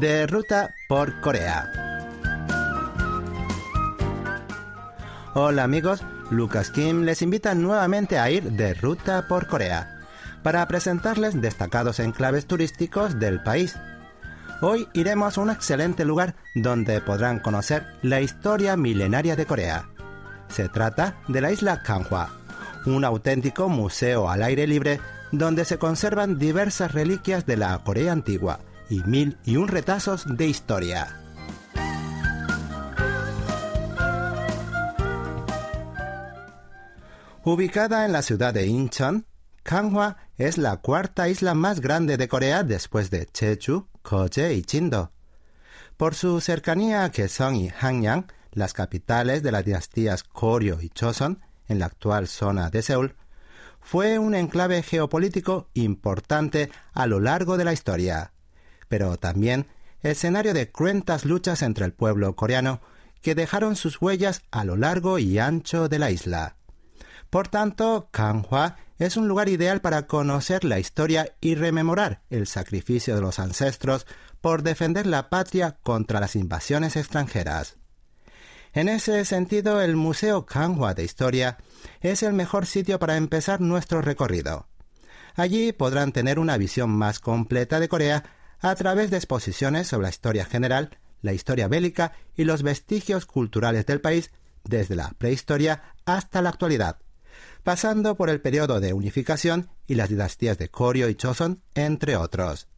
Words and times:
de 0.00 0.26
ruta 0.26 0.74
por 0.88 1.20
Corea. 1.20 1.70
Hola 5.34 5.64
amigos, 5.64 6.02
Lucas 6.30 6.70
Kim 6.70 7.02
les 7.02 7.22
invita 7.22 7.54
nuevamente 7.54 8.18
a 8.18 8.30
ir 8.30 8.42
de 8.52 8.74
ruta 8.74 9.26
por 9.26 9.46
Corea 9.46 10.02
para 10.42 10.66
presentarles 10.68 11.40
destacados 11.40 11.98
enclaves 11.98 12.46
turísticos 12.46 13.18
del 13.18 13.42
país. 13.42 13.76
Hoy 14.60 14.86
iremos 14.92 15.38
a 15.38 15.40
un 15.40 15.50
excelente 15.50 16.04
lugar 16.04 16.34
donde 16.54 17.00
podrán 17.00 17.38
conocer 17.38 17.86
la 18.02 18.20
historia 18.20 18.76
milenaria 18.76 19.34
de 19.34 19.46
Corea. 19.46 19.88
Se 20.48 20.68
trata 20.68 21.16
de 21.28 21.40
la 21.40 21.52
isla 21.52 21.82
Kanghwa, 21.82 22.30
un 22.84 23.04
auténtico 23.04 23.68
museo 23.68 24.28
al 24.28 24.42
aire 24.42 24.66
libre 24.66 25.00
donde 25.32 25.64
se 25.64 25.78
conservan 25.78 26.38
diversas 26.38 26.92
reliquias 26.92 27.46
de 27.46 27.56
la 27.56 27.78
Corea 27.78 28.12
antigua 28.12 28.60
y 28.88 29.02
mil 29.04 29.38
y 29.44 29.56
un 29.56 29.68
retazos 29.68 30.24
de 30.36 30.46
historia. 30.46 31.22
Ubicada 37.44 38.04
en 38.04 38.12
la 38.12 38.22
ciudad 38.22 38.52
de 38.52 38.66
Incheon, 38.66 39.24
Kanghwa 39.62 40.16
es 40.36 40.58
la 40.58 40.76
cuarta 40.78 41.28
isla 41.28 41.54
más 41.54 41.80
grande 41.80 42.16
de 42.16 42.28
Corea 42.28 42.64
después 42.64 43.10
de 43.10 43.28
Jeju, 43.32 43.86
Koje 44.02 44.54
y 44.54 44.62
Chindo. 44.62 45.12
Por 45.96 46.14
su 46.14 46.40
cercanía 46.40 47.04
a 47.04 47.10
Kaesong 47.10 47.56
y 47.56 47.72
Hanyang, 47.80 48.26
las 48.50 48.72
capitales 48.72 49.42
de 49.42 49.52
las 49.52 49.64
dinastías 49.64 50.24
Koryo 50.24 50.80
y 50.80 50.88
Choson, 50.88 51.40
en 51.68 51.78
la 51.78 51.86
actual 51.86 52.26
zona 52.26 52.70
de 52.70 52.82
Seúl, 52.82 53.14
fue 53.80 54.18
un 54.18 54.34
enclave 54.34 54.82
geopolítico 54.82 55.68
importante 55.74 56.70
a 56.92 57.06
lo 57.06 57.20
largo 57.20 57.56
de 57.56 57.64
la 57.64 57.72
historia, 57.72 58.32
pero 58.88 59.16
también 59.16 59.66
escenario 60.02 60.54
de 60.54 60.70
cruentas 60.70 61.24
luchas 61.24 61.62
entre 61.62 61.84
el 61.84 61.92
pueblo 61.92 62.34
coreano 62.36 62.80
que 63.22 63.34
dejaron 63.34 63.76
sus 63.76 64.00
huellas 64.00 64.42
a 64.50 64.64
lo 64.64 64.76
largo 64.76 65.18
y 65.18 65.38
ancho 65.38 65.88
de 65.88 65.98
la 65.98 66.10
isla. 66.10 66.56
Por 67.30 67.48
tanto, 67.48 68.08
Kanghwa 68.12 68.76
es 68.98 69.16
un 69.16 69.28
lugar 69.28 69.48
ideal 69.48 69.80
para 69.80 70.06
conocer 70.06 70.64
la 70.64 70.78
historia 70.78 71.34
y 71.40 71.54
rememorar 71.54 72.22
el 72.30 72.46
sacrificio 72.46 73.14
de 73.14 73.20
los 73.20 73.38
ancestros 73.38 74.06
por 74.40 74.62
defender 74.62 75.06
la 75.06 75.28
patria 75.28 75.76
contra 75.82 76.20
las 76.20 76.36
invasiones 76.36 76.96
extranjeras. 76.96 77.76
En 78.72 78.88
ese 78.88 79.24
sentido, 79.24 79.80
el 79.80 79.96
Museo 79.96 80.46
Kanghua 80.46 80.94
de 80.94 81.04
Historia 81.04 81.58
es 82.00 82.22
el 82.22 82.32
mejor 82.32 82.66
sitio 82.66 82.98
para 82.98 83.16
empezar 83.16 83.60
nuestro 83.60 84.02
recorrido. 84.02 84.68
Allí 85.34 85.72
podrán 85.72 86.12
tener 86.12 86.38
una 86.38 86.56
visión 86.56 86.90
más 86.90 87.18
completa 87.18 87.80
de 87.80 87.88
Corea 87.88 88.24
a 88.60 88.74
través 88.74 89.10
de 89.10 89.16
exposiciones 89.16 89.88
sobre 89.88 90.04
la 90.04 90.10
historia 90.10 90.44
general, 90.44 90.98
la 91.22 91.32
historia 91.32 91.68
bélica 91.68 92.12
y 92.36 92.44
los 92.44 92.62
vestigios 92.62 93.26
culturales 93.26 93.86
del 93.86 94.00
país 94.00 94.30
desde 94.64 94.96
la 94.96 95.10
prehistoria 95.18 95.94
hasta 96.04 96.42
la 96.42 96.50
actualidad, 96.50 96.98
pasando 97.62 98.16
por 98.16 98.30
el 98.30 98.40
periodo 98.40 98.80
de 98.80 98.92
unificación 98.92 99.70
y 99.86 99.94
las 99.94 100.08
dinastías 100.08 100.58
de 100.58 100.68
Koryo 100.68 101.08
y 101.08 101.14
Choson, 101.14 101.62
entre 101.74 102.16
otros. 102.16 102.68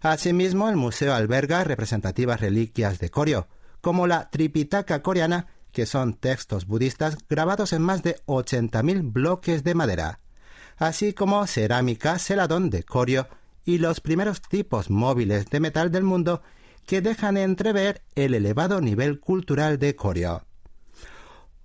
Asimismo, 0.00 0.68
el 0.68 0.76
museo 0.76 1.14
alberga 1.14 1.64
representativas 1.64 2.40
reliquias 2.40 2.98
de 2.98 3.10
Koryo, 3.10 3.48
como 3.80 4.06
la 4.06 4.30
Tripitaka 4.30 5.02
coreana, 5.02 5.46
que 5.72 5.86
son 5.86 6.14
textos 6.14 6.66
budistas 6.66 7.18
grabados 7.28 7.72
en 7.72 7.82
más 7.82 8.02
de 8.02 8.16
80.000 8.26 9.12
bloques 9.12 9.64
de 9.64 9.74
madera, 9.74 10.20
así 10.76 11.12
como 11.12 11.46
cerámica 11.46 12.18
celadón 12.18 12.70
de 12.70 12.84
corio 12.84 13.28
y 13.68 13.76
los 13.76 14.00
primeros 14.00 14.40
tipos 14.40 14.88
móviles 14.88 15.50
de 15.50 15.60
metal 15.60 15.92
del 15.92 16.02
mundo 16.02 16.40
que 16.86 17.02
dejan 17.02 17.36
entrever 17.36 18.00
el 18.14 18.32
elevado 18.32 18.80
nivel 18.80 19.20
cultural 19.20 19.78
de 19.78 19.94
Corio. 19.94 20.46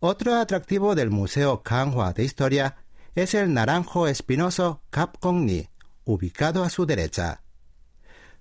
Otro 0.01 0.35
atractivo 0.35 0.95
del 0.95 1.11
Museo 1.11 1.63
Kanghua 1.63 2.11
de 2.11 2.25
Historia 2.25 2.75
es 3.15 3.33
el 3.35 3.53
naranjo 3.53 4.09
espinoso 4.09 4.81
Kapkongni, 4.89 5.69
ubicado 6.03 6.65
a 6.65 6.69
su 6.69 6.85
derecha. 6.85 7.41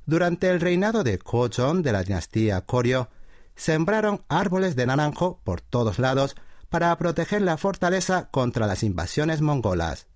Durante 0.07 0.51
el 0.51 0.61
reinado 0.61 1.05
de 1.05 1.19
Kojon 1.19 1.83
de 1.83 1.93
la 1.93 2.03
dinastía 2.03 2.63
Koryo, 2.63 3.11
sembraron 3.55 4.25
árboles 4.29 4.75
de 4.75 4.87
naranjo 4.87 5.41
por 5.45 5.61
todos 5.61 6.01
lados 6.01 6.35
para 6.69 6.99
proteger 6.99 7.43
la 7.43 7.57
fortaleza 7.57 8.29
contra 8.33 8.67
las 8.67 8.83
invasiones 8.83 9.41
mongolas. 9.41 10.09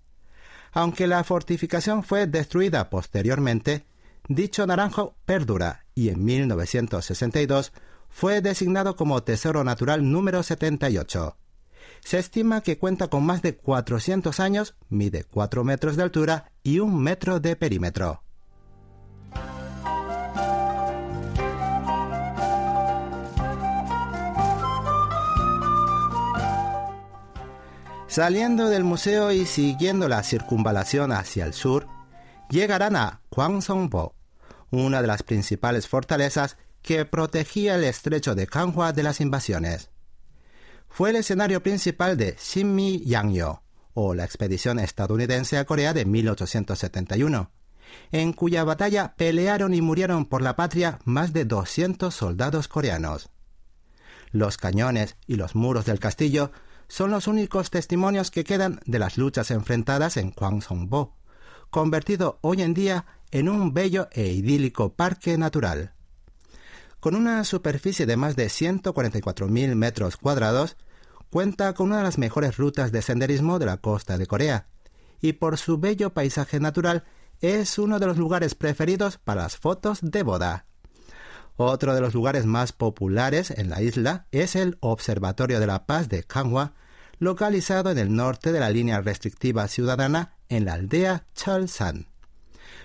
Aunque 0.76 1.06
la 1.06 1.25
fortificación 1.25 2.03
fue 2.03 2.26
destruida 2.26 2.91
posteriormente, 2.91 3.87
dicho 4.28 4.66
naranjo 4.66 5.16
perdura 5.25 5.87
y 5.94 6.10
en 6.10 6.22
1962 6.22 7.72
fue 8.10 8.42
designado 8.42 8.94
como 8.94 9.22
Tesoro 9.22 9.64
Natural 9.64 10.12
número 10.12 10.42
78. 10.42 11.38
Se 12.04 12.19
estima 12.19 12.60
que 12.60 12.76
cuenta 12.76 13.09
con 13.09 13.25
más 13.25 13.41
de 13.41 13.56
400 13.56 14.38
años, 14.38 14.76
mide 14.91 15.25
4 15.25 15.64
metros 15.64 15.97
de 15.97 16.03
altura 16.03 16.53
y 16.62 16.81
un 16.81 17.03
metro 17.03 17.41
de 17.41 17.56
perímetro. 17.56 18.25
Saliendo 28.16 28.71
del 28.71 28.82
museo 28.82 29.31
y 29.31 29.44
siguiendo 29.44 30.09
la 30.09 30.22
circunvalación 30.22 31.12
hacia 31.12 31.44
el 31.44 31.53
sur, 31.53 31.87
llegarán 32.49 32.97
a 32.97 33.21
Gwangsongbo, 33.31 34.15
una 34.71 35.03
de 35.03 35.06
las 35.06 35.22
principales 35.22 35.87
fortalezas 35.87 36.56
que 36.81 37.05
protegía 37.05 37.75
el 37.75 37.84
estrecho 37.84 38.34
de 38.34 38.47
Kanghua 38.47 38.94
de 38.94 39.03
las 39.03 39.21
invasiones. 39.21 39.91
Fue 40.88 41.10
el 41.10 41.16
escenario 41.16 41.62
principal 41.62 42.16
de 42.16 42.38
Shinmi 42.41 43.05
Yangyo, 43.05 43.60
o 43.93 44.15
la 44.15 44.25
expedición 44.25 44.78
estadounidense 44.78 45.59
a 45.59 45.66
Corea 45.66 45.93
de 45.93 46.06
1871, 46.06 47.50
en 48.12 48.32
cuya 48.32 48.65
batalla 48.65 49.15
pelearon 49.19 49.75
y 49.75 49.82
murieron 49.82 50.25
por 50.25 50.41
la 50.41 50.56
patria 50.56 51.00
más 51.05 51.34
de 51.34 51.44
200 51.44 52.15
soldados 52.15 52.66
coreanos. 52.66 53.28
Los 54.32 54.56
cañones 54.56 55.19
y 55.26 55.37
los 55.37 55.55
muros 55.55 55.84
del 55.84 56.00
castillo 56.00 56.50
son 56.89 57.11
los 57.11 57.27
únicos 57.27 57.71
testimonios 57.71 58.31
que 58.31 58.45
quedan 58.45 58.81
de 58.87 58.99
las 58.99 59.19
luchas 59.19 59.51
enfrentadas 59.51 60.17
en 60.17 60.33
Gwangsongbo, 60.33 61.17
convertido 61.71 62.39
hoy 62.43 62.63
en 62.63 62.75
día 62.75 63.07
en 63.31 63.49
un 63.49 63.75
bello 63.75 64.09
e 64.13 64.29
idílico 64.29 64.95
parque 64.95 65.37
natural. 65.37 65.93
Con 67.01 67.15
una 67.15 67.45
superficie 67.45 68.07
de 68.07 68.17
más 68.17 68.37
de 68.37 68.47
144.000 68.47 69.75
metros 69.75 70.17
cuadrados, 70.17 70.77
cuenta 71.31 71.75
con 71.75 71.89
una 71.89 71.99
de 71.99 72.05
las 72.05 72.19
mejores 72.19 72.57
rutas 72.57 72.93
de 72.93 73.03
senderismo 73.03 73.59
de 73.59 73.67
la 73.67 73.77
costa 73.79 74.19
de 74.19 74.27
Corea, 74.27 74.69
y 75.21 75.35
por 75.35 75.59
su 75.59 75.79
bello 75.79 76.13
paisaje 76.13 76.61
natural 76.61 77.05
es 77.41 77.79
uno 77.79 77.99
de 77.99 78.07
los 78.07 78.17
lugares 78.17 78.55
preferidos 78.55 79.19
para 79.19 79.43
las 79.43 79.57
fotos 79.57 79.99
de 80.03 80.23
boda. 80.23 80.67
Otro 81.56 81.94
de 81.94 82.00
los 82.00 82.12
lugares 82.12 82.44
más 82.44 82.72
populares 82.72 83.50
en 83.50 83.71
la 83.71 83.81
isla 83.81 84.27
es 84.31 84.56
el 84.56 84.77
Observatorio 84.81 85.59
de 85.59 85.67
la 85.67 85.87
Paz 85.87 86.09
de 86.09 86.22
Kanghua, 86.22 86.75
localizado 87.19 87.91
en 87.91 87.99
el 87.99 88.15
norte 88.15 88.53
de 88.53 88.61
la 88.61 88.69
línea 88.69 89.00
restrictiva 89.00 89.67
ciudadana 89.69 90.34
en 90.50 90.67
la 90.67 90.75
aldea 90.75 91.27
Chalsan. 91.34 92.09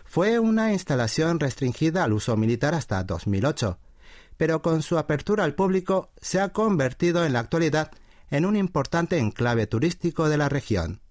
Fue 0.05 0.39
una 0.39 0.71
instalación 0.71 1.39
restringida 1.39 2.03
al 2.03 2.13
uso 2.13 2.37
militar 2.37 2.73
hasta 2.73 3.03
2008, 3.03 3.77
pero 4.37 4.61
con 4.61 4.81
su 4.81 4.97
apertura 4.97 5.43
al 5.43 5.53
público 5.53 6.11
se 6.21 6.39
ha 6.39 6.49
convertido 6.49 7.25
en 7.25 7.33
la 7.33 7.39
actualidad 7.39 7.91
en 8.29 8.45
un 8.45 8.55
importante 8.55 9.17
enclave 9.17 9.67
turístico 9.67 10.29
de 10.29 10.37
la 10.37 10.47
región. 10.47 11.01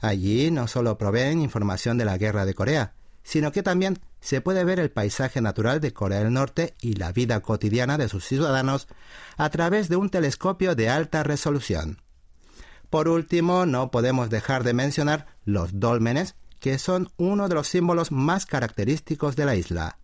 Allí 0.00 0.50
no 0.50 0.68
solo 0.68 0.98
proveen 0.98 1.40
información 1.40 1.96
de 1.96 2.04
la 2.04 2.18
guerra 2.18 2.44
de 2.44 2.54
Corea, 2.54 2.92
sino 3.22 3.52
que 3.52 3.62
también 3.62 3.98
se 4.24 4.40
puede 4.40 4.64
ver 4.64 4.80
el 4.80 4.90
paisaje 4.90 5.42
natural 5.42 5.82
de 5.82 5.92
Corea 5.92 6.20
del 6.20 6.32
Norte 6.32 6.74
y 6.80 6.94
la 6.94 7.12
vida 7.12 7.40
cotidiana 7.40 7.98
de 7.98 8.08
sus 8.08 8.24
ciudadanos 8.24 8.88
a 9.36 9.50
través 9.50 9.90
de 9.90 9.96
un 9.96 10.08
telescopio 10.08 10.74
de 10.74 10.88
alta 10.88 11.22
resolución. 11.22 12.00
Por 12.88 13.08
último, 13.08 13.66
no 13.66 13.90
podemos 13.90 14.30
dejar 14.30 14.64
de 14.64 14.72
mencionar 14.72 15.26
los 15.44 15.78
dólmenes, 15.78 16.36
que 16.58 16.78
son 16.78 17.10
uno 17.18 17.50
de 17.50 17.54
los 17.54 17.68
símbolos 17.68 18.12
más 18.12 18.46
característicos 18.46 19.36
de 19.36 19.44
la 19.44 19.56
isla. 19.56 19.98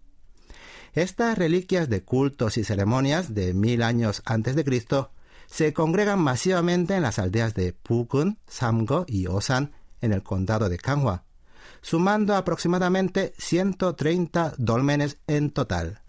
Estas 0.92 1.38
reliquias 1.38 1.88
de 1.88 2.02
cultos 2.02 2.58
y 2.58 2.64
ceremonias 2.64 3.32
de 3.32 3.54
mil 3.54 3.82
años 3.82 4.20
antes 4.26 4.54
de 4.54 4.64
Cristo 4.64 5.12
se 5.46 5.72
congregan 5.72 6.20
masivamente 6.20 6.94
en 6.94 7.02
las 7.02 7.18
aldeas 7.18 7.54
de 7.54 7.72
Pugun, 7.72 8.38
Samgo 8.46 9.06
y 9.08 9.28
Osan 9.28 9.72
en 10.02 10.12
el 10.12 10.22
condado 10.22 10.68
de 10.68 10.76
Kanghua, 10.76 11.24
sumando 11.82 12.36
aproximadamente 12.36 13.32
130 13.38 14.54
dolmenes 14.58 15.18
en 15.26 15.50
total. 15.50 16.02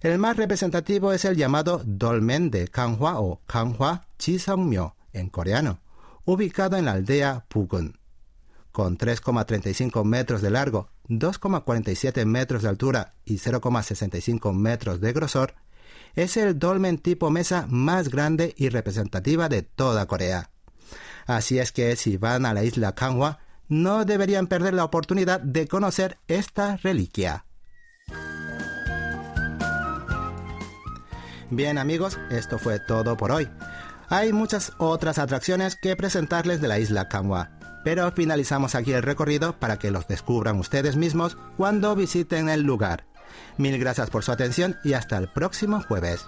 El 0.00 0.18
más 0.18 0.36
representativo 0.36 1.12
es 1.12 1.24
el 1.24 1.36
llamado 1.36 1.82
dolmen 1.84 2.50
de 2.50 2.68
Kanghua 2.68 3.20
o 3.20 3.40
Kanghua 3.46 4.06
Chisongmyo 4.18 4.94
en 5.12 5.28
coreano, 5.28 5.80
ubicado 6.24 6.76
en 6.76 6.84
la 6.84 6.92
aldea 6.92 7.46
Pugun. 7.48 7.98
Con 8.70 8.96
3,35 8.96 10.04
metros 10.04 10.40
de 10.40 10.50
largo, 10.50 10.90
2,47 11.08 12.24
metros 12.26 12.62
de 12.62 12.68
altura 12.68 13.14
y 13.24 13.38
0,65 13.38 14.52
metros 14.52 15.00
de 15.00 15.12
grosor, 15.12 15.54
es 16.14 16.36
el 16.36 16.58
dolmen 16.58 16.98
tipo 16.98 17.30
mesa 17.30 17.66
más 17.68 18.08
grande 18.08 18.54
y 18.56 18.68
representativa 18.68 19.48
de 19.48 19.62
toda 19.62 20.06
Corea. 20.06 20.50
Así 21.26 21.58
es 21.58 21.72
que 21.72 21.96
si 21.96 22.16
van 22.16 22.46
a 22.46 22.54
la 22.54 22.64
isla 22.64 22.94
Kanghwa, 22.94 23.40
no 23.68 24.04
deberían 24.04 24.46
perder 24.46 24.74
la 24.74 24.84
oportunidad 24.84 25.40
de 25.40 25.68
conocer 25.68 26.18
esta 26.26 26.76
reliquia. 26.76 27.44
Bien 31.50 31.78
amigos, 31.78 32.18
esto 32.30 32.58
fue 32.58 32.78
todo 32.78 33.16
por 33.16 33.32
hoy. 33.32 33.48
Hay 34.10 34.32
muchas 34.32 34.72
otras 34.78 35.18
atracciones 35.18 35.76
que 35.76 35.96
presentarles 35.96 36.60
de 36.60 36.68
la 36.68 36.78
isla 36.78 37.08
Kanwa, 37.08 37.50
pero 37.84 38.10
finalizamos 38.12 38.74
aquí 38.74 38.92
el 38.92 39.02
recorrido 39.02 39.58
para 39.58 39.78
que 39.78 39.90
los 39.90 40.06
descubran 40.08 40.58
ustedes 40.58 40.96
mismos 40.96 41.36
cuando 41.56 41.94
visiten 41.94 42.48
el 42.48 42.62
lugar. 42.62 43.06
Mil 43.56 43.78
gracias 43.78 44.10
por 44.10 44.24
su 44.24 44.32
atención 44.32 44.76
y 44.84 44.94
hasta 44.94 45.16
el 45.16 45.28
próximo 45.28 45.82
jueves. 45.82 46.26